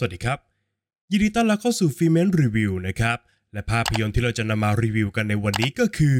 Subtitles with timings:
[0.00, 0.38] สวัสดีครับ
[1.10, 3.18] ยินดีต้อนรับเข้าสู่ฟีเมนรีวิวนะครับ
[3.52, 6.18] และภาพยนตร์ที่เราจะนำมารีวิวกันในวันนี้ก็คือ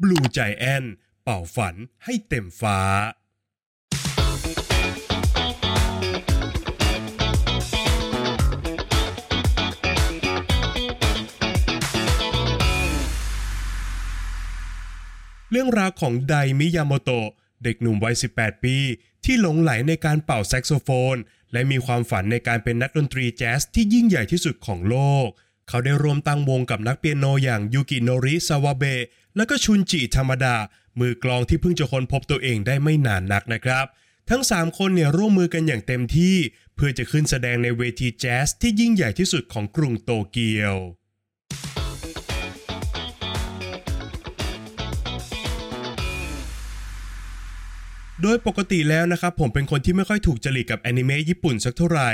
[0.00, 0.88] Blue Giant
[1.22, 1.74] เป่าฝัน
[2.04, 2.80] ให้เต็มฟ้า
[15.50, 17.28] เรื่องราวของไดมิยาโมโตะ
[17.64, 18.76] เด็กหนุ่มวัย 18 ปี
[19.24, 21.16] ที่หลงไหลในการเป่าแซกโซโฟน
[21.52, 24.96] และมีความฝันในการเป็นนักดนตรีแจ๊สที่ยิ่งใหญ่ที่สุดของโล
[25.26, 25.28] ก
[25.68, 29.02] เขาได้รวมตั้งวงกับนักเปียโนอย่างยูกิโนริซาวาเบะ
[29.36, 30.56] และก็ชุนจิ ทามาดะ
[31.00, 33.86] มือกลองที่เพิ่งจะค้นพบตัวเองได้ไม่นานนักนะครับ
[34.30, 36.36] ทั้ง 3 คนเนี่ยร่วมมือกันอย่างเต็มที่
[36.74, 40.76] เพื่อจะขึ้นแสดงในเวทีแจ๊สที่ยิ่งใหญ่ที่สุดของกรุงโตเกียว
[48.22, 52.10] โดยปกติแล้วนะครับผมเป็นคนที่ไม่ค่อยถูกจริตกับแอนิเมะญี่ปุ่นสักเท่าไหร่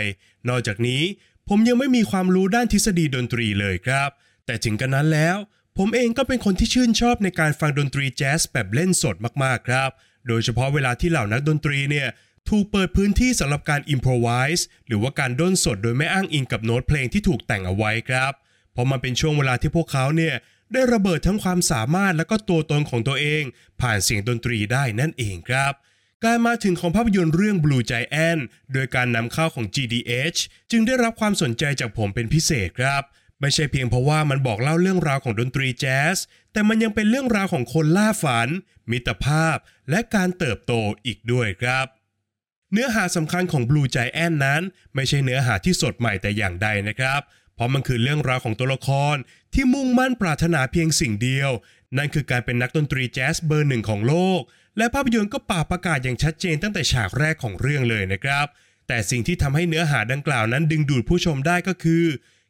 [0.49, 1.03] นอกจากนี้
[1.49, 4.09] ผมยังไม่มีความรู้ด้านทฤษฎีดนตรีเลยครับ
[4.47, 5.37] แต่ถึงกันนั้นแล้ว
[5.79, 9.91] ผมเองก็เป็นคนที่ชื่นชอบในการฟังดนตรีแจ๊สแบบเล่นสดมากๆครับ
[10.29, 12.09] โดยเฉพาะเวลาที่เหล่านักดนตรีเนี่ย
[12.51, 18.33] ถูกเปิดพื้นที่สำหรับการอิมพรไวส์หรือว่าการด้นสดโดยไม่อ้างอิงกับโน้ตเพลงที่ถูกแต่งเอาไว้ครับ
[18.73, 20.35] เพราะมันเป็นช่วงเวลาที่พวกเขาเนี่ย
[20.73, 23.43] ได้ระเบิดทั้งความสามารถและก็ตัวตนของตัวเอง
[23.81, 25.73] ผ่านเสียงดนตรีได้นั่นเองครับ
[26.25, 30.39] การมาถึงของภาพยนตร์เรื่อง Blue Giant โดยการนำเข้าของ GDH
[30.71, 33.03] จึงได้รับความสนใจจากผมเป็นพิเศษครับ
[33.41, 36.17] ไม่ใช่เพียงเพราะว่ามันบอกเล่าเรื่องราวของดนตรีแจ๊ส
[36.53, 38.49] แต่มันยังเป็นเรื่องราวของคนล่าฝัน
[38.91, 39.57] มิตรภาพ
[39.91, 40.73] และการเติบโต
[41.07, 41.87] อีกด้วยครับ
[42.73, 44.63] เนื้อหาสำคัญของ Blue Giant นั้น
[44.95, 47.21] ไม่ใช่เนื้อหาที่สดใหม่แต่อย่างใดนะครับ
[47.55, 49.17] เพราะมันคือเรื่องราวของตัวละคร
[49.55, 51.51] ที่มุ่งมั่นปรารถนาเพียงสิ่งเดียว
[51.97, 54.41] นั่นคือการเป็นนักดนตรีแจ๊สเบอร์หนึ่งของโลก
[54.79, 58.47] และภาพยนตร์ก็ป่าประกาศอย่างชัดเจนตั้งแต่ฉากแรกของเรื่องเลยนะครับ
[58.89, 62.05] แต่สิ่งที่ทำให้เนื้อหาดังกล่าวนั้นดึงดูดผู้ชมได้ก็คือ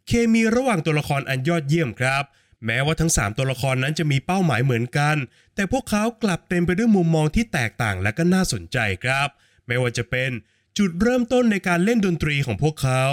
[0.06, 2.24] เคมีระหว่างตัวละครอันยอดเยี่ยมครับ
[2.66, 5.16] แม้ว่าทั้ง 3 ตัวละครนั้นจะมีเป้าหมายเหมือนกัน
[5.54, 9.28] แต่พวกเขากลับเต็มไปด้วยมุมมองที่แตกต่างและก็น่าสนใจครับ
[9.66, 10.30] ไม่ว่าจะเป็น
[10.78, 13.04] จุดเริ่มต้นในการเล่นดนตรีของพวกเขา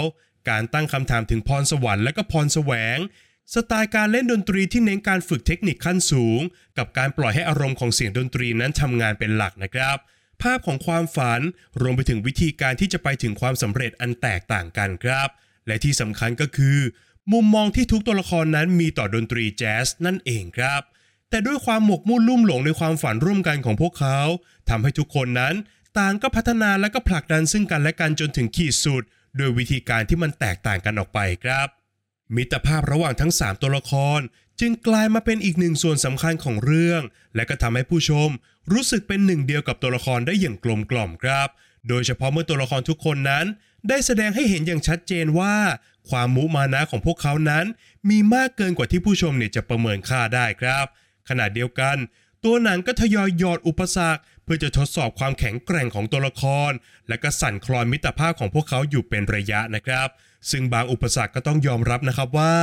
[0.48, 2.98] การตั้งคำถามถึงพรสวรรค์และก็พรแสวง
[3.54, 6.40] สไตล์การเล่นดนตรีที่เน้นการฝึกเทคนิคขั้นสูง
[6.78, 9.96] กับการปล่อยให้อารมณ์ของเสียงดนตรีนั้นทำงานเป็นหลักนะครับ
[10.42, 11.40] ภาพของความฝัน
[11.80, 15.28] รวมไปถึงวิธีการที่จะไปถึงความสำเร็จอันแตกต่างกันครับ
[15.66, 16.78] และที่สำคัญก็คือ
[17.32, 20.82] มุมมองที่ทุกตัวละครนั้นมีต่อดนตรีแจ๊สนั่นเองครับ
[21.30, 24.18] แต่ด้วยความหมกมุ่นลุ่มหลงในความฝันร่วมกันของพวกเขา
[24.68, 25.54] ทำให้ทุกคนนั้น
[25.98, 29.02] ต่างก็พัฒนาและก็ผลักดันซึ่งกันและกันจนถึงขีดสุด
[29.36, 31.68] โดยวิธีการที่มันแตกต่างกันออกไปครับ
[32.36, 34.20] มิตรภาพระหว่างทั้ง 3 ตัวละคร
[34.60, 37.02] จึงกลายมาเป็นอีกหนึ่งส่วนสำคัญของเรื่อง
[37.34, 38.28] และก็ทำให้ผู้ชม
[38.72, 41.48] รู้สึกเป็นหนึ่งเดียวกับตัวละครได้อย่างกลมกล่อมครับ
[41.88, 43.46] โดยเฉพาะเมื่อตัวละครทุกคนนั้น
[43.88, 45.56] ได้แสดงให้เห็นอย่างชัดเจนว่า
[46.10, 47.64] ความมุมานะของพวกเขานั้น
[48.10, 50.86] มีมากเกินกว่าที่ผู้ชมเนี่ยจะประเมินค่าได้ครับ
[51.28, 51.96] ขณะเดียวกัน
[52.44, 56.70] ตัวหนังก็ทยอยหยอดอุปสรรคเพื่อจะทดสอบความแข็งแกร่งของตัวละคร
[57.08, 60.08] และก็สั่นคลอนมิตรภาพของพวกเขาอยู่เป็นระยะนะครับ
[60.50, 62.54] ซึ่งบางอุปสรรคก็ต้องยอมรับนะครับว่า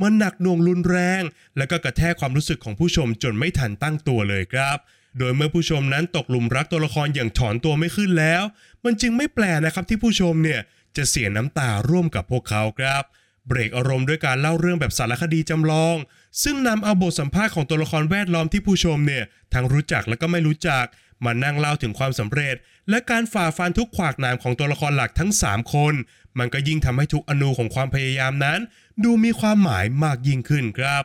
[0.00, 1.22] มันหนักหน่วงรุนแรง
[1.56, 4.78] และก็กระแทกความรู้สึกของผู้ชมจนไม่ทันตั้งตัวเลยครับ
[5.18, 8.42] โดยเมื่อผู้ชมนั้นตกหลุมรักตัวละครอย่างถอนตัวไม่ขึ้นแล้ว
[8.84, 10.60] มันจึงไม่แปลนะครับที่ผู้ชมเนี่ย
[10.96, 13.02] จะเสียน้ำตาร่วมกับพวกเขาครับ
[13.48, 15.96] เบรกอารมณ์ด้วยการเล่าเรื่องแบบสารคดีจำลอง
[16.42, 20.84] ซึ่งนำเอาบทสัมภาษณ์ของตัวละครแวดล้อมที่ผู้ชมเนี่ยทั้งรู้จักและก็ไม่รู้จัก
[21.24, 22.56] มานั่งเล่าถึงความสำเร็จ
[22.90, 25.94] และการฝ่าฟันทุกขวากหนามของตัวละครหลักทั้ง 3 คน
[26.38, 28.60] มันก็ยิ่งทำให้ทุกอนูของความพยายามนั้น
[29.04, 31.04] ดูมีความหมายมากยิ่งขึ้นครับ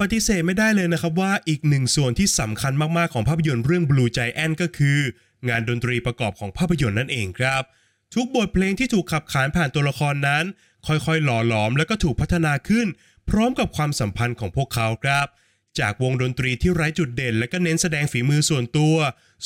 [0.00, 4.98] ปฏิเสธไม่ได้เลยนะครับว่าอีกหนึ่งส่วนที่สำคัญมากๆของภาพยนตร์เรื่อง Blue Giant ก็คือ
[5.48, 7.62] งานดนตรีประกอบของภาพยนตร์นั่นเองครับ
[8.14, 10.44] ทุกบทเพลงที่ถูกขับขานผ่านตัวละครนั้น
[10.86, 12.86] ค่อยๆ หล่อหลอมแล้วก็ถูกพัฒนาขึ้น
[13.28, 15.26] พร้อมกับความสัมพันธ์ของพวกเขาครับ
[15.78, 18.96] จากวงดนตรีที่ไร้จุดเด่น และก็เน้นแสดงฝีมือส่วนตัว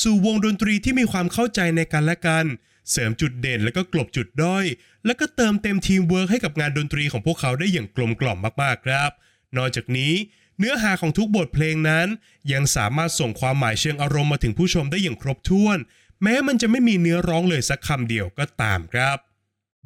[0.02, 2.44] สู่วงดนตรีที่มีความเข้าใจในกันและกัน
[2.90, 4.66] เสริมจุดเด่นและก็กลบจุดด้อย
[5.06, 9.10] และก็เติมเต็มทีมเวิร์กให้กับงานดนตรีของพวกเขาได้อย่างกลมกล่อมมากๆครับ
[9.56, 10.14] นอกจากนี้
[10.58, 12.06] เนื้อหาของทุกบทเพลงนั้น
[12.52, 15.78] ยังสามารถส่งความหมายเชิงอารมณ์มาถึงผู้ชมได้อย่างครบถ้วน
[16.22, 19.18] แม้มันจะไม่มีเนื้อร้องเลยสักคำเดียวก็ตามครับ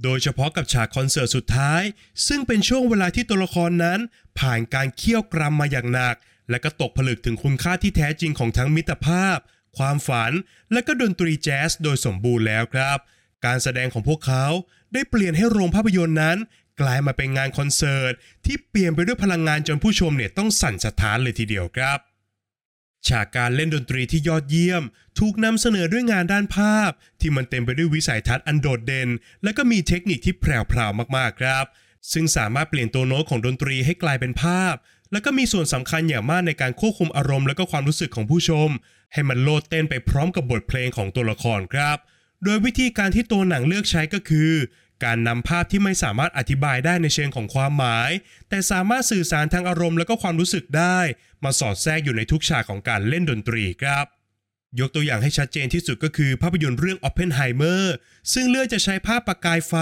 [0.02, 1.82] โดยเฉพาะกับฉากคอนเสิร์ตสุดท้าย
[2.26, 4.00] ซึ่งเป็นช่วงเวลาที่ตัวละครนั้น
[4.38, 6.16] ผ่านการเคี่ยวกรำมาอย่างหนัก
[6.50, 9.38] และก็ตกผลึกถึงคุณค่าที่แท้จริงของทั้งมิตรภาพ
[9.78, 10.32] ความฝัน
[10.72, 12.98] และก็ดนตรีแจ๊สโดยสมบูรณ์แล้วครับ
[13.44, 14.46] การแสดงของพวกเขา
[14.92, 16.38] ได้เปลี่ยนให้โรงภาพยนตร์นั้น
[16.80, 18.12] กลายมาเป็นงานคอนเสิร์ต
[18.46, 21.98] ที่เปลี่ยนไปด้วยพลังงานจนผู้ชมเนี่ยต้องสั่นสะท้านเลยทีเดียวครับ
[23.08, 24.82] ฉากการเล่นดนตรีที่ยอดเยี่ยม
[25.18, 26.90] ถูกนำเสนอด้วยงานด้านภาพ
[27.20, 29.08] ที่มันเต็มไปด้วยวิสัยทัศน์อันโดดเด่น
[29.42, 31.64] และก็มีเทคนิคที่แพรวๆมากๆครับ
[32.12, 34.74] ซึ่งสามารถเปลี่ยนตัวโน้ตของดนตรีให้กลายเป็นภาพ
[35.16, 38.70] และก็มีส่วนสำคัญอย่างมากในการควบคุมอารมณ์และก็ความรู้สึกของผู้ชม
[39.12, 41.96] ให้มันโลดเต้นไปพร้อมกับบทเพลงของตัวละครครับ
[42.44, 44.52] โดยวิธีการที่ตัวหนังเลือกใช้ก็คือ
[45.04, 48.10] การนำภาพที่ไม่สามารถอธิบายได้ในเชิงของความหมาย
[48.48, 50.98] แต่สามารถสื่อสารทางอารมณ์และก็ความรู้สึกได้
[51.44, 54.06] มาสอดแทรกอยู่ในทุกฉากของการเล่นดนตรีครับ
[54.80, 57.82] ยกตัวอย่างให้ชัดเจนที่สุดก็คือภาพยนตร์เรื่อง Oppenheimer
[58.32, 59.74] ซึ่งเลือกจะใช้ภาพประกายไฟ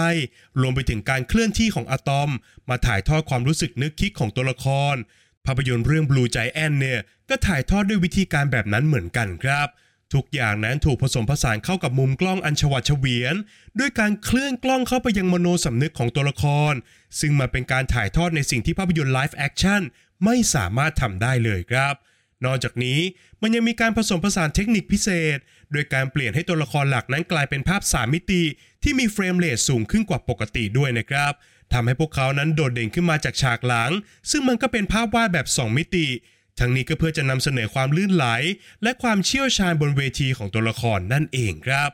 [0.61, 2.29] รวมไปถึงการเคลื่อนที่ของอะตอม
[2.69, 4.95] มาถ่ายทอดความรู้สึกนึกคิดของตัวละคร
[5.47, 6.99] ภาพยนตร์เรื่อง Blue Giant เนี่ย
[7.29, 9.67] ก็ถ่ายทอดด้วยวิธีการแบบนั้นเหมือนกันครับ
[10.13, 13.35] ทุกอย่างนั้นถูกผสมผสานเข้ากับมุมกล้องอันฉวัดเฉวียน
[13.79, 16.73] ด้วยการเคลื่อนกล้องเข้าไปยังมโนสำนึกของตัวละคร
[17.19, 19.81] ซึ่งมาเป็นการถ่ายทอดในสิ่งที่ภาพยนตร์ live action
[20.25, 21.93] ไม่สามารถทำได้เลยครับ
[22.45, 22.99] นอกจากนี้
[23.41, 25.37] มันยังมีการผสมผสานเทคนิคพิเศษ
[25.71, 28.43] โดยการเปลี่ยนให้ตัวละครหลักนั้นกลายเป็นภาพ 3 มิติ
[28.83, 31.33] ที่มี frame rate สูงขึ้นกว่าปกติด้วยนะครับ
[31.73, 33.91] ทำให้พวกเขานั้นโดดเด่นขึ้นมาจากฉากหลัง
[34.31, 36.07] ซึ่งมันก็เป็นภาพวาดแบบ 2 มิติ
[36.59, 38.25] ทั้งนี้ก็เพื่อจะนำเสนอความลื่นไหล
[38.83, 41.91] และความเชี่ยวชาญบนเวทีของตัวละครนั่นเองครับ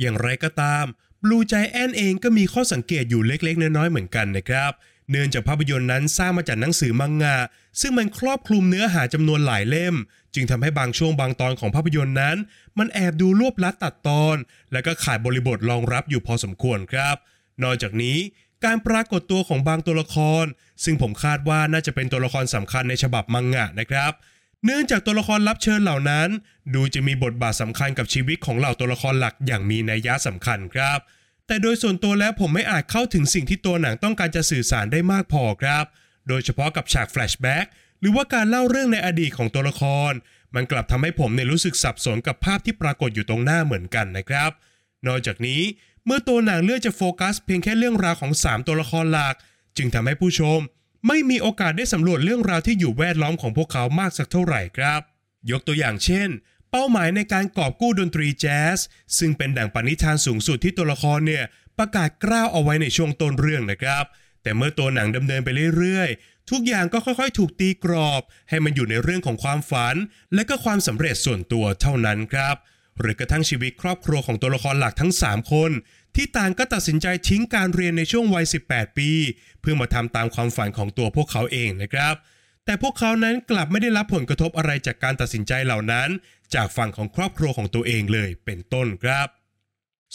[0.00, 0.84] อย่างไรก็ตาม
[1.22, 4.72] Blue Giant เองก็มีข้อสังเกตอยู่เล็กๆ น้อยๆเหมือนกันนะครับ
[5.10, 7.36] เนื่องจากภาพยนตร์นั้นสร้างมาจากหนังสือมังงะ
[7.80, 9.94] ซึ่งมันครอบคลุมเนื้อหาจำนวนหลายเล่ม
[10.34, 12.36] จึงทำให้บางช่วงบางตอนของภาพยนตร์นั้น
[12.78, 14.36] มันแอบดูรวบลัดตัดตอน
[14.72, 17.16] และก็ขาดบริบทรองรับอยู่พอสมควรครับ
[17.62, 18.16] นอกจากนี้
[18.64, 20.44] การปรากฏตัวของบางตัวละคร
[20.84, 24.12] ซึ่งผมคาดว่าน่าจะเป็นตัวละครสำคัญในฉบับมังงะนะครับ
[24.64, 26.28] เนื่องจากตัวละครรับเชิญเหล่านั้น
[26.74, 30.98] ดูจะมีบทบาทสำคัญกับชีวิตของเหล่าตัวละครหลักอย่างมีนัยยะสำคัญครับ
[31.46, 35.84] แต่โดยส่วนตัวแล้วผมไม่อาจเข้าถึงสิ่งที่ตัวหนังต้องการจะสื่อสารได้มากพอครับ
[36.28, 37.66] โดยเฉพาะกับฉากแฟลชแบ็ก
[38.00, 40.12] หรือว่าการเล่าเรื่องในอดีตของตัวละคร
[40.54, 44.50] มันกลับทำให้ผมเนี่ยรู้สึกสับสนกับภาพที่ปรากฏอยู่ตรงหน้าเหมือนกันนะครับ
[45.06, 45.60] นอกจากนี้
[46.06, 49.34] เมื่อตัวหนังเลือกจะโฟกัสเพียงแค่เรื่องราวของ 3 ตัวละครหลัก
[49.76, 50.60] จึงทำให้ผู้ชม
[51.06, 55.00] ไม่มีโอกาสได้สำรวจเรื่องราวที่อยู่แวดล้อมของพวกเขามากสักเท่าไหร่ครับ
[55.50, 56.28] ยกตัวอย่างเช่น
[56.70, 58.78] เป้าหมายในการกอบกู้ดนตรีแจ๊ส
[59.18, 61.44] ซึ่งเป็นดั่งปณิธานสูงสุดที่ตัวละครเนี่ย
[61.78, 64.04] ประกาศกล้าวเอาไว้ในช่วงต้นเรื่องนะครับ
[64.42, 69.96] แต่เมื่อตัวหนังดำเนินไปเรื่อยๆ ทุกอย่างก็ค่อยๆ ถูกตีกรอบ ให้มันอยู่ในเรื่องของความฝัน
[70.34, 72.56] และก็ความสำเร็จส่วนตัวเท่านั้นครับ
[73.00, 75.70] หรือกระทั่งชีวิตครอบครัวของตัวละครหลักทั้ง 3 คน
[76.16, 79.10] ที่ต่างก็ตัดสินใจทิ้งการเรียนในช่วงวัย 18 ปี
[79.60, 82.14] เพื่อมาทำตามความฝันของตัวพวกเขาเองนะครับ
[82.64, 86.08] แต่พวกเขานั้นกลับไม่ได้รับผลกระทบอะไรจากการตัดสินใจเหล่านั้น
[86.54, 89.28] จากฝั่งของครอบครัวของตัวเองเลยเป็นต้นครับ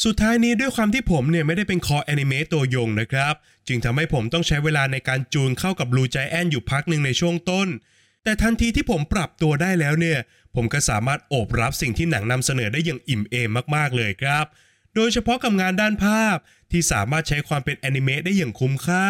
[0.03, 3.33] สุดท้ายนี้ด้วยความที่ผมเนี่ยไม่ได้เป็นคอแอนิเมตตัวยงนะครับ
[3.67, 7.67] จึงทำให้ผมต้องใช้เวลาในการจูนเข้ากับ Blue Giant อยู่พักหนึ่งในช่วงต้น
[8.23, 10.19] แต่ทันทีที่ผมปรับตัวได้แล้วเนี่ย
[10.55, 14.45] ผมก็สามารถโอบรับสิ่งที่หนังนำเสนอได้อย่างอิ่มเอมมากๆเลยครับ
[14.95, 16.35] โดยเฉพาะกับงานด้านภาพ
[16.71, 19.07] ที่สามารถใช้ความเป็นแอนิเมะได้อย่างคุ้มค่า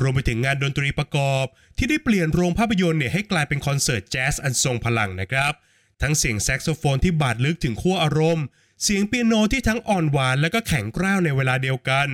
[0.00, 1.44] รวมไปถึงงานดนตรีประกอบ
[1.76, 5.52] ที่ได้เปลี่ยนโรงภาพยนตร์เนี่ยให้กลายเป็นคอนเสิร์ตแจ๊สอันทรงพลังนะครับ
[6.02, 8.44] ทั้งเสียงแซกโซโฟนที่บาดลึกถึงขั้วอารมณ์
[8.82, 12.06] เสียงเปียโนที่ทั้งอ่อนหวานและก็แข็งกร้าวในเวลาเดียวกัน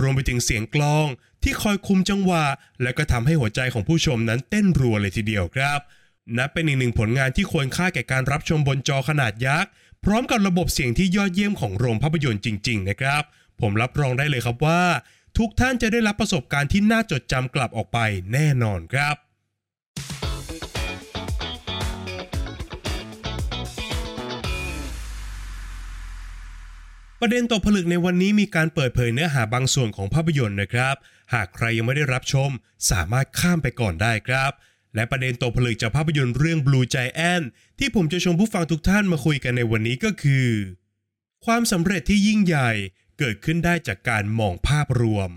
[0.00, 1.06] รวมไปถึงเสียงกลอง
[1.42, 2.44] ที่คอยคุมจังหวะ
[2.82, 5.80] และก็ทำให้หัวใจของผู้ชมนั้นเต้นรัวเลยทีเดียวครับ
[6.38, 9.70] นับเป็นอีกหนึ่งผลงานที่ควรค่าแก่การรับชมบนจอขนาดยักษ์
[10.04, 13.22] พร้อมกับระบบเสียงที่ยอดเยี่ยมของโรงภาพยนตร์จริง ๆ นะครับ
[13.60, 14.82] ผมรับรองได้เลยครับว่า
[15.38, 17.98] ทุกท่านจะได้รับประสบการณ์ที่น่าจดจำกลับออกไป
[18.32, 19.16] แน่นอนครับ
[27.20, 30.94] ประเด็นตกผลึกในวันนี้มีการเปิดเผยเนื้อหาบางส่วนของภาพยนตร์นะครับ
[31.34, 32.50] หากใครยังไม่ได้รับชม
[32.90, 34.52] สามารถข้ามไปก่อนได้ครับ
[34.94, 37.44] และประเด็นตกผลึกจากภาพยนตร์เรื่อง Blue Giant
[37.78, 40.48] ที่ผมจะชวนผู้ฟังทุกท่านมาคุยกันในวันนี้ก็คือ
[41.44, 42.70] ความสำเร็จที่ยิ่งใหญ่
[43.18, 45.30] เกิดขึ้นได้จากการมองภาพรวม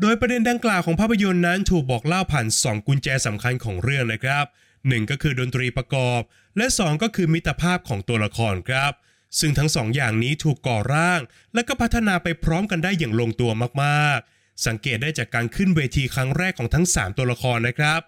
[0.00, 4.44] โดยประเด็นดังกล่าวของภาพยนตร์นั้นถูกบอกเล่าผ่าน 2 กุญแจสำคัญของเรื่องนะครับ
[4.78, 6.20] 1 ก็คือดนตรีประกอบ
[6.56, 8.92] และ 2 ก็คือมิตรภาพของตัวละครครับ
[9.40, 11.20] ซึ่งทั้งสองอย่างนี้ถูกก่อร่าง
[11.54, 13.50] และก็พัฒนาไปพร้อมกันได้อย่างลงตัว
[13.82, 18.00] มากๆ สังเกตได้จากการขึ้นเวทีครั้งแรกของทั้ง 3 ตัวละครนะครับ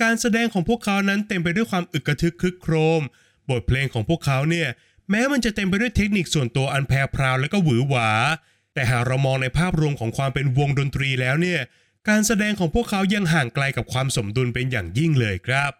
[0.00, 3.02] การแสดงของพวกเขานั้นเต็มไปด้วยความอึกกระทึกคลึกโครม
[3.50, 4.68] บทเพลงของพวกเขาเนี่ย
[5.10, 8.10] แม้มันจะเต็มไปด้วยเทคนิคส่วนตัวอันแพรพราวและก็หวือหวา
[8.74, 11.60] แต่หากเรามองในภาพรวมของความเป็นวงดนตรีแล้วเนี่ย
[12.08, 15.72] การแสดงของพวกเขายังห่างไกลกับความสมดุลเป็นอย่างยิ่งเลยครับ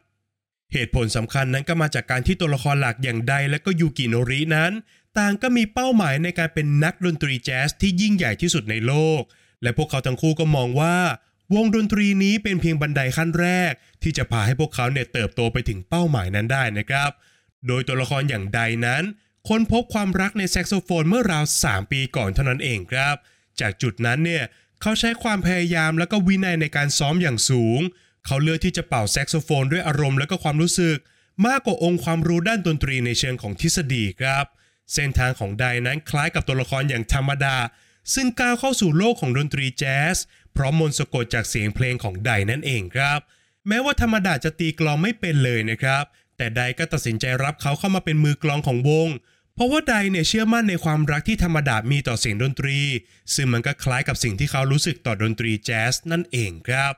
[0.72, 4.72] เหตุผลสำคัญนั้นก็มาจากการที่ตัวละครหลักอย่างไดและก็ยูกิโนรินั้น
[5.18, 9.22] ต่างก็มีเป้าหมายในการเป็นนักดนตรีแจ๊สที่ยิ่งใหญ่ที่สุดในโลก
[9.62, 10.96] และพวกเขาทั้งคู่ก็มองว่า
[11.54, 17.10] วงดนตรีนี้เป็นเพียงบันไดขั้นแรก ที่จะพาให้พวกเขาเนี่ยเติบโตไปถึงเป้าหมายนั้นได้นะครับ
[17.66, 19.02] โดยตัวละครอย่างไดนั้น
[19.48, 23.14] ค้นพบความรักในแซกโซโฟนเมื่อราว 3 ปีก่อนเท่านั้นเองครับ
[23.60, 24.44] จากจุดนั้นเนี่ย
[24.80, 27.80] เขาใช้ความพยายามและก็วินัยในการซ้อมอย่างสูง
[28.26, 30.98] เขาเลือกที่จะเป่าแซกโซโฟนด้วยอารมณ์และก็ความรู้สึก
[31.46, 34.44] มากกว่าองค์ความรู้ด้านดนตรีในเชิงของทฤษฎีครับ
[34.94, 37.56] เส้นทางของไดนั้นคล้ายกับตัวละครอย่างธรรมดา
[38.14, 40.16] ซึ่งก้าวเข้าสู่โลกของดนตรีแจ๊ส
[40.56, 43.20] พร้อมมนสะกดจากเสียงเพลงของไดนั่นเองครับ
[43.68, 46.04] แม้ว่าธรรมดาจะตีกลองไม่เป็นเลยนะครับ
[46.36, 49.08] แต่ไดก็ตัดสินใจรับเขาเข้ามาเป็นมือกลองของวง
[49.54, 52.78] เพราะว่าไดเนี่ยเชื่อมั่นในความรักที่ธรรมดามีต่อเสียงดนตรี
[53.34, 56.92] ซึ่งมันก็คล้ายกับสิ่งที่เขารู้สึกต่อดนตรีแจ๊สนั่นเองครับ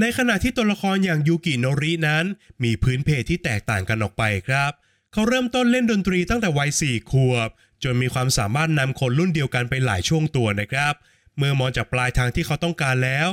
[0.00, 2.24] ในขณะที่ตัวละครอย่างยูกิโนรินั้น
[2.64, 4.72] มีพื้นเพที่แตกต่างกันออกไปครับ
[5.12, 7.48] เขาเริ่มต้นเล่นดนตรีตั้งแต่วัย4ขวบ
[7.84, 10.94] จนมีความสามารถนำคนรุ่นเดียวกันไปหลายช่วงตัวนะครับ
[11.38, 13.28] เมื่อมองจากปลายทางที่เขาต้องการแล้ว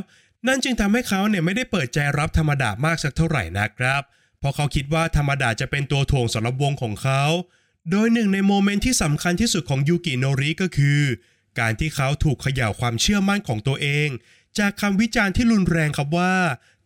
[0.48, 4.02] นั่นจึงทำให้เขาเนี่ยไม่ได้เปิดใจรับธรรมดามากสักเท่าไหร่นะครับ
[4.40, 7.24] เพราะเขาคิดว่าธรรมดาจะเป็นตัวถ่วงสำหรับวงของเขา
[7.92, 11.02] โดยหนึ่งในโมเมนต์ที่สำคัญที่สุดของยูกิโนริก็คือ
[11.60, 14.10] การที่เขาถูกเขย่าความเชื่อมั่นของตัวเอง
[14.60, 16.36] จากคำวิจารณ์ที่รุนแรงครับว่า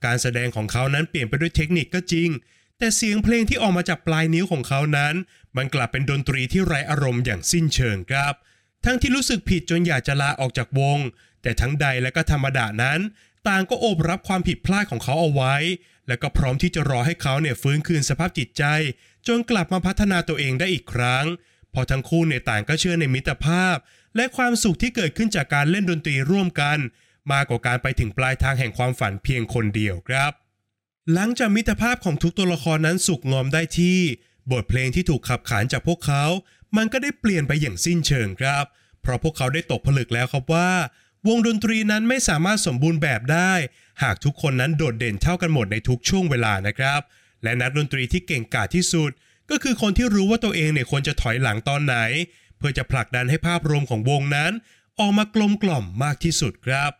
[0.05, 2.29] การแสดงของเขานั้นเปลี่ยนไปด้วยเทคนิคก็จริง
[2.77, 5.13] แต่เสียงเพลงที่ออกมาจากปลายนิ้วของเขานั้น
[5.57, 8.33] มันกลับเป็นดนตรีที่ไร้อารมณ์อย่างสิ้นเชิงครับ
[8.89, 10.99] ทั้งที่รู้สึกผิดจนอยากจะลาออกจากวง
[11.41, 12.99] แต่ทั้งใดและก็ธรรมดานั้น
[13.47, 15.55] ต่างก็โอบรับความผิดพลาดของเขาเอาไว้
[16.07, 18.63] และก็พร้อมที่จะรอให้เขาเนี่ยฟื้นคืนสภาพจิตใจ
[19.27, 21.25] จนกลับมาพัฒนาตัวเองได้อีกครั้ง
[21.73, 23.75] พอทั้งคู่เนี่ยต่างก็เชื่อในมิตรภาพ
[24.15, 26.77] และความสุขที่เกิดขึ้นจากการเล่นดนตรีร่วมกัน
[27.31, 30.31] มากกว่าการไปถึงปลายทางแห่งความฝันเพียงคนเดียวครับ
[31.13, 33.99] หลังจากมิตรภาพของทุกตัวละครนั้นสุกงอมได้ที่
[34.51, 36.23] บทเพลงที่ถูกขับขานจากพวกเขา
[36.77, 38.65] มันก็ได้เปลี่ยนไปอย่างสิ้นเชิงครับ
[39.01, 40.71] เพราะพวกเขาได้ตกผลึกแล้วครับว่า
[41.27, 43.53] วงดนตรีนั้นไม่สามารถสมบูรณ์แบบได้
[44.03, 47.01] หากทุกคนนั้นโดดเด่นเท่ากันหมดในทุกช่วงเวลานะครับ
[47.43, 49.11] และนักดนตรีที่เก่งกาจที่สุด
[49.49, 51.95] ก็คือคนที่รู้ว่าตัวเองเนี่ยควรจะถอยหลังตอนไหน
[52.57, 54.51] เพื่อจะผลักดันให้ภาพรวมของวงนั้น
[54.99, 56.91] ออกมากลมกล่อมมากที่สุดครับ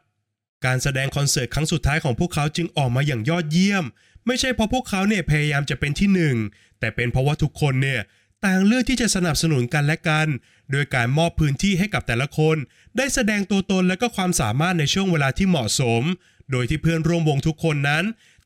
[0.66, 3.86] การแสดงคอนเสิร์ตครั้งสุดท้ายของพวกเขาจึงออกมาอย่างยอดเยี่ยม
[4.26, 6.36] ไม่ใช่เพราะพวกเขาเนี่ยพยายามจะเป็นที่หนึ่ง
[6.80, 8.02] แต่เป็นเพราะว่าทุกคนเนี่ย
[8.46, 10.28] ต่างเลือกที่จะสนับสนุนกันและกัน
[10.72, 12.58] โดยการมอบพื้นที่ให้กับแต่ละคน
[12.98, 16.04] ได้แสดงตัวตนและก็ความสามารถในช่วงเวลาที่เหมาะสม
[16.52, 18.04] โดยที่เพื่อนร่วมวงทุกคนนั้น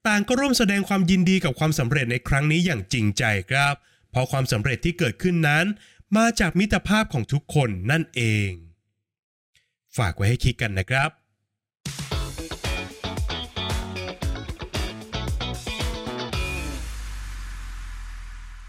[0.08, 3.74] ต่างก็ร่วมแสดงความยินดีกับความสำเร็จในครั้งนี้อย่างจริงใจครับ
[4.12, 5.66] เพราะความสำเร็จที่เกิดขึ้นนั้น
[6.18, 8.52] มาจากมิตรภาพของทุกคนนั่นเอง
[9.98, 11.10] ฝากไว้ให้คิดกันนะครับ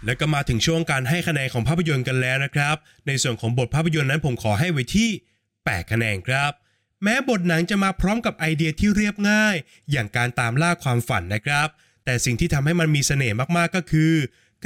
[0.05, 2.75] แล้วก็มาถึงช่วงการให้คะแนนของภาพยนตร์กันแล้วนะครับ
[3.07, 5.09] ในส่วนของบทภาพยนตร์นั้นผมขอให้ไว้ที่
[5.51, 6.51] 8 คะแนนครับ
[7.03, 9.55] แม้บทหนังจะมาพร้อมกับไอเดียที่เรียบง่าย
[9.91, 11.67] อย่างการตามล่าความฝันนะครับ
[12.05, 14.13] แต่สิ่งที่ทำให้มันมีเสน่ห์มากๆก็คือ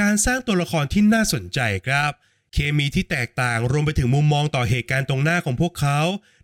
[0.01, 2.11] การสร้างตัวละครที่น่าสนใจครับ
[2.53, 5.99] เคมีที่แตกต่างรวมไปถึงมุมมองต่อเหตุการณ์ตรงหน้าของพวกเขา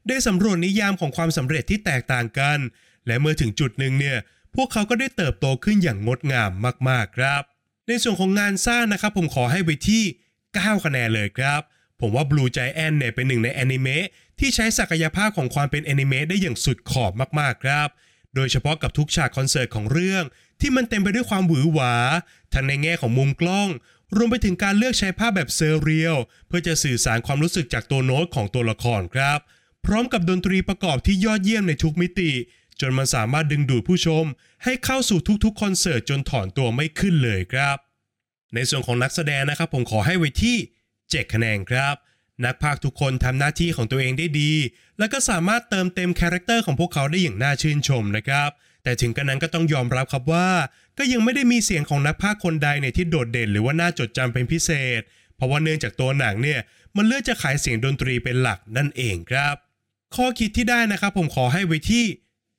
[0.07, 2.59] ได้สำรวจนิยามของความสำเร็จที่แตกต่างกัน
[3.07, 4.17] และเมื่อถึงจุดหนึ่งเนี่ย
[4.55, 6.51] พวกเขาก็ได้เติบโตขึ้นอย่างงดงาม
[6.89, 7.43] มากๆครับ
[7.87, 10.03] ในส่วนของงานสร้างนะครับผมขอให้ไว้ที่
[10.43, 11.61] 9 คะแนนเลยครับ
[12.01, 14.05] ผมว่า Blue Giant เนี่ยเป็นหนึ่งในแอนิเมะ
[14.39, 17.89] ที่ใช้ศักยภาพของความเป็นแอนิเมะได้อย่างสุดขอบมากๆครับ
[18.35, 20.23] โดยเฉพาะกับทุกฉากคอนเสิร์ตของเรื่อง
[20.61, 21.95] ที่มันเต็มไปด้วยความหวือหวา
[22.53, 23.69] ทั้งในแง่ของมุมกล้อง
[24.15, 29.39] รวมไปถึงการเลือกใช้ภาพแบบ surreal เพื่อจะสื่อสารความรู้สึกจากตัวโน้ตของตัวละครครับ
[29.85, 32.31] พร้อมกับดนตรีประกอบที่ยอดเยี่ยมในทุกมิติ
[32.83, 34.25] จนมันสามารถดึงดูดผู้ชม
[34.63, 37.77] ให้เข้าสู่ทุกๆคอนเสิร์ตจนถอนตัวไม่ขึ้นเลยครับ
[38.53, 40.57] ในส่วนของนักแสดงนะครับผมขอให้ไว้ที่
[40.95, 41.95] 7 คะแนนครับ
[42.45, 44.51] นักพากทุกคนทำหน้าที่ของตัวเองได้ดี
[44.99, 48.49] และก็สามารถเติมเต็ม character ของพวกเขาได้อย่างน่าชื่นชมนะครับ
[48.83, 50.49] แต่ถึงกระนั้นก็ต้องยอมรับครับว่า
[50.97, 55.01] ก็ยังไม่ได้มีเสียงของนักพากคนใดเนี่ยที่โดดเด่นหรือว่าน่าจดจำเป็นพิเศษ
[55.35, 56.59] เพราะว่าเนื่องจากตัวหนังเนี่ย
[56.95, 59.55] มันเลือกจะขายเสียงดนตรีเป็นหลักนั่นเองครับ
[60.15, 62.05] ข้อคิดที่ได้นะครับผมขอให้ไว้ที่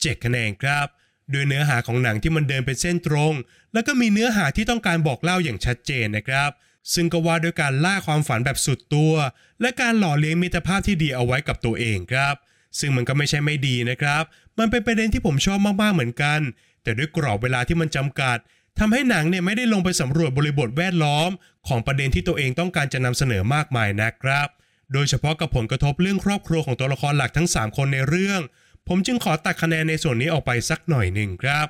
[0.08, 0.86] 7 คะแนนครับ
[1.30, 3.34] โดยเนื้อหาของหนังที่มันเดินเป็นเส้นตรง
[3.72, 6.50] แล้วก็มีเนื้อหาที่ต้องการบอกเล่าอย่างชัดเจนนะครับ
[6.94, 9.14] ซึ่งก็ว่าด้วยการล่าความฝันแบบสุดตัว
[9.60, 12.34] และการหล่อเลี้ยงมิตรภาพที่ดีเอาไว้กับตัวเองครับ
[12.78, 14.22] ซึ่งมันก็ไม่ใช่ไม่ดีนะครับ
[14.58, 16.40] มันเป็นประเด็นที่ผมชอบมากๆเหมือนกัน
[16.82, 18.38] แต่ด้วยกรอบเวลาที่มันจำกัด
[18.78, 21.30] ทำให้หนังเนี่ยไม่ได้ลงไปสำรวจบริบทแวดล้อม
[21.68, 24.48] ของประเด็นที่ตัวเองต้องการจะนำเสนอมากมายนะครับ
[24.92, 28.40] โดยเฉพาะกับผลกระทบเรื่องครอบครัวของตัวละครหลักทั้ง 3 คนในเรื่อง
[28.88, 31.66] ผมจึงขอตัดคะแนนในส่วนนี้ออกไปสักหน่อยหนึ่งครับ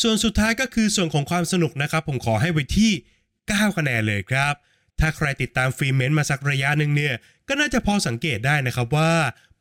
[0.00, 2.92] ส่วนสุดท้ายก็คือส่วนของความสนุกนะครับ ผมขอให้ไว้ที่
[3.34, 4.54] 9 คะแนนเลยครับ
[5.00, 7.14] ถ้าใครติดตามฟรีเมนต์มาสักระยะหนึ่งเนี่ย
[7.48, 9.12] ก็น่าจะพอสังเกตได้นะครับว่า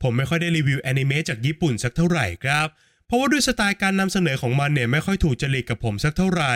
[0.01, 2.67] ผมไม่ค่อยได้รีวิวแอนิเมะจากญี่ปุ่นสักเท่าไหร่ครับ
[3.05, 6.53] เพราะว่าด้วยสไตล์การนำเสนอของมันเนี่ยไม่ค่อยถูกจริตกับผมสักเท่าไหร่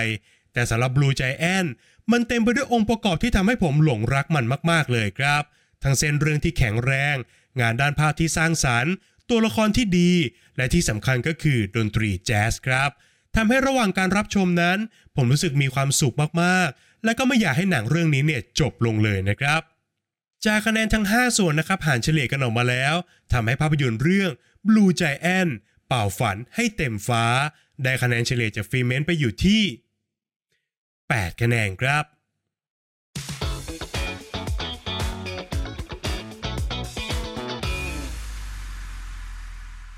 [0.53, 1.69] แต่สำหรับ Blue Giant
[2.11, 5.43] มันเต็มไปด้วยองค์ประกอบที่ทำให้ผมหลงรักมันมาก ๆเลยครับ
[5.83, 7.15] ทั้งเส้นเรื่องที่แข็งแรง
[7.59, 8.93] งานด้านภาพที่สร้างสรรค์
[9.31, 10.11] ตัวละครที่ดี
[10.57, 12.89] และที่สำคัญก็คือดนตรีแจ๊สครับ
[13.35, 14.77] ทำให้ระหว่างการรับชมนั้น
[15.15, 19.61] ผมรู้สึกมีความสุขมากๆ และก็ไม่อยากให้หนังเรื่องนี้เนี่ยจบลงเลยนะครับ
[20.45, 22.95] จากคะแนนทั้ง 5 ส่วนนะครับหารเฉลี่ยกันออกมาแล้ว
[23.33, 24.31] ทำให้ภาพยนตร์เรื่อง
[24.67, 25.51] Blue Giant
[25.87, 27.25] เป่าฝันให้เต็มฟ้า
[27.83, 29.61] ได้คะแนนเฉลี่ยจากฟรีเมนต์ไปอยู่ที่
[30.71, 32.03] 8 คะแนนครับ